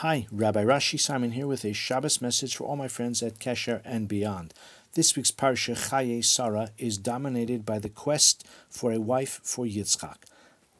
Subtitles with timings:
[0.00, 3.80] Hi, Rabbi Rashi Simon here with a Shabbos message for all my friends at Kesher
[3.82, 4.52] and beyond.
[4.92, 10.16] This week's Parsha Chayei Sarah is dominated by the quest for a wife for Yitzchak.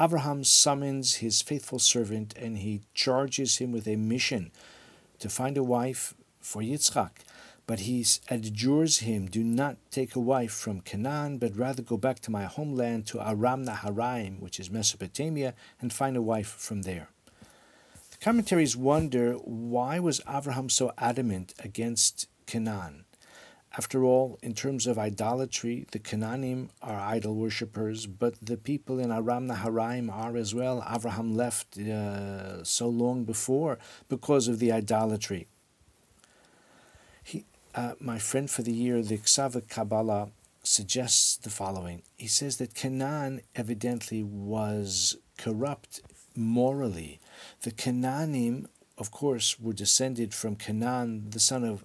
[0.00, 4.52] Abraham summons his faithful servant and he charges him with a mission
[5.18, 7.24] to find a wife for Yitzchak.
[7.66, 12.20] But he adjures him, do not take a wife from Canaan, but rather go back
[12.20, 17.08] to my homeland, to Aram Naharaim, which is Mesopotamia, and find a wife from there.
[18.20, 23.06] Commentaries wonder why was Abraham so adamant against Canaan?
[23.78, 29.10] After all, in terms of idolatry, the Canaanim are idol worshippers, but the people in
[29.10, 30.86] Aram Naharaim are as well.
[30.94, 33.78] Abraham left uh, so long before
[34.10, 35.46] because of the idolatry.
[37.22, 40.28] He, uh, my friend for the year, the Ksava Kabbalah,
[40.62, 42.02] suggests the following.
[42.18, 46.02] He says that Canaan evidently was corrupt
[46.40, 47.20] morally.
[47.62, 48.66] The Canaanim,
[48.98, 51.84] of course, were descended from Canaan, the son of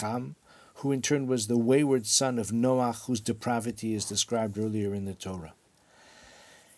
[0.00, 0.36] Ham,
[0.76, 5.04] who in turn was the wayward son of Noach, whose depravity is described earlier in
[5.04, 5.54] the Torah.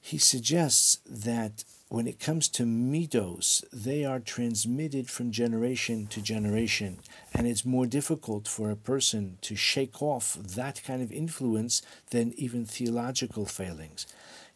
[0.00, 6.98] He suggests that when it comes to midos, they are transmitted from generation to generation,
[7.32, 12.34] and it's more difficult for a person to shake off that kind of influence than
[12.36, 14.06] even theological failings.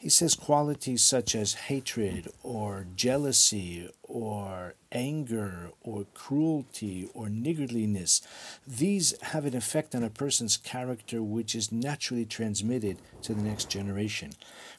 [0.01, 8.23] He says qualities such as hatred or jealousy or anger or cruelty or niggardliness,
[8.67, 13.69] these have an effect on a person's character which is naturally transmitted to the next
[13.69, 14.33] generation.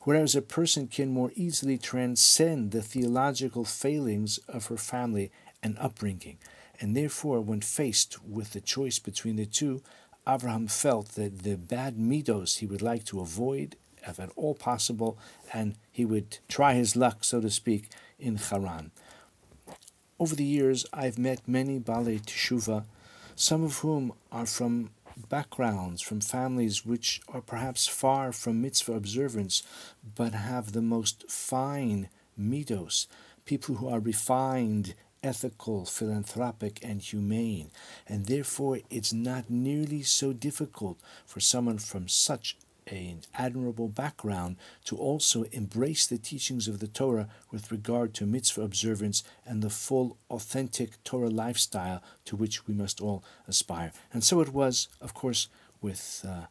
[0.05, 6.39] Whereas a person can more easily transcend the theological failings of her family and upbringing.
[6.79, 9.83] And therefore, when faced with the choice between the two,
[10.27, 13.75] Abraham felt that the bad midos he would like to avoid
[14.07, 15.17] if at all possible,
[15.53, 18.91] and he would try his luck, so to speak, in Haran.
[20.19, 22.85] Over the years, I've met many Baalei Teshuva,
[23.35, 24.91] some of whom are from
[25.29, 29.63] backgrounds, from families which are perhaps far from mitzvah observance,
[30.15, 32.09] but have the most fine
[32.39, 33.07] midos,
[33.45, 37.71] people who are refined, ethical, philanthropic, and humane.
[38.07, 44.97] And therefore, it's not nearly so difficult for someone from such an admirable background to
[44.97, 50.17] also embrace the teachings of the Torah with regard to mitzvah observance and the full,
[50.29, 53.91] authentic Torah lifestyle to which we must all aspire.
[54.11, 55.47] And so it was, of course,
[55.81, 56.45] with uh,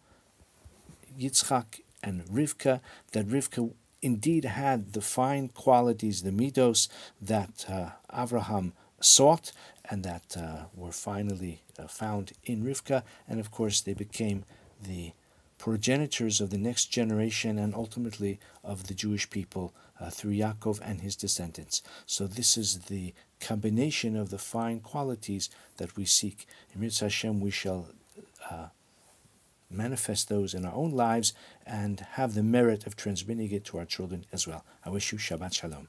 [1.19, 2.81] Yitzchak and Rivka,
[3.13, 6.89] that Rivka indeed had the fine qualities, the midos
[7.21, 9.53] that uh, Avraham sought
[9.89, 14.45] and that uh, were finally uh, found in Rivka, and of course they became
[14.81, 15.13] the
[15.61, 21.03] progenitors of the next generation and ultimately of the Jewish people uh, through Yaakov and
[21.03, 21.83] his descendants.
[22.07, 26.47] So this is the combination of the fine qualities that we seek.
[26.75, 27.89] Im Yirtzeh Hashem, we shall
[28.51, 28.69] uh,
[29.71, 31.35] manifest those in our own lives
[31.67, 34.65] and have the merit of transmitting it to our children as well.
[34.87, 35.89] I wish you Shabbat Shalom.